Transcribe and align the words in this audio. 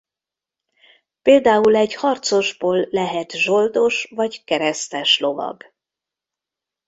Például 1.21 1.75
egy 1.75 1.95
harcosból 1.95 2.87
lehet 2.89 3.31
zsoldos 3.31 4.11
vagy 4.15 4.43
keresztes 4.43 5.19
lovag. 5.19 5.63